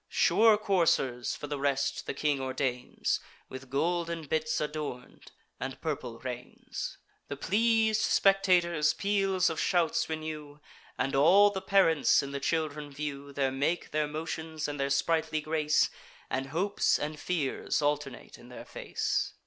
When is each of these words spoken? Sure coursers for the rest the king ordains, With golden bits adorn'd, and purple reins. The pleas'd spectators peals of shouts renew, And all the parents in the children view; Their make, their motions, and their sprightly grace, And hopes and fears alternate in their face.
Sure 0.09 0.57
coursers 0.57 1.35
for 1.35 1.45
the 1.45 1.59
rest 1.59 2.07
the 2.07 2.13
king 2.15 2.39
ordains, 2.41 3.19
With 3.49 3.69
golden 3.69 4.23
bits 4.23 4.59
adorn'd, 4.59 5.31
and 5.59 5.79
purple 5.79 6.17
reins. 6.17 6.97
The 7.27 7.37
pleas'd 7.37 8.01
spectators 8.01 8.95
peals 8.95 9.47
of 9.51 9.59
shouts 9.59 10.09
renew, 10.09 10.57
And 10.97 11.13
all 11.15 11.51
the 11.51 11.61
parents 11.61 12.23
in 12.23 12.31
the 12.31 12.39
children 12.39 12.89
view; 12.91 13.31
Their 13.31 13.51
make, 13.51 13.91
their 13.91 14.07
motions, 14.07 14.67
and 14.67 14.79
their 14.79 14.89
sprightly 14.89 15.39
grace, 15.39 15.91
And 16.31 16.47
hopes 16.47 16.97
and 16.97 17.19
fears 17.19 17.79
alternate 17.79 18.39
in 18.39 18.49
their 18.49 18.65
face. 18.65 19.33